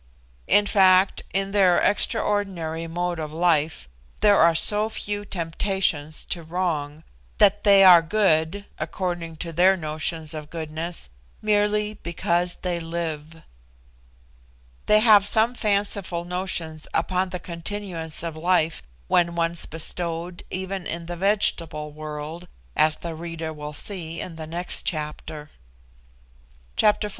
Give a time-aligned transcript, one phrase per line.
[0.47, 3.87] In fact, in their extraordinary mode of life.
[4.21, 7.03] There are so few temptations to wrong,
[7.37, 11.09] that they are good (according to their notions of goodness)
[11.39, 13.43] merely because they live.
[14.87, 21.05] They have some fanciful notions upon the continuance of life, when once bestowed, even in
[21.05, 25.51] the vegetable world, as the reader will see in the next chapter.
[26.75, 27.09] Chapter XIV.